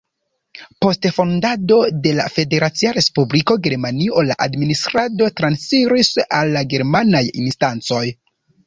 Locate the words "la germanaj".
6.59-7.25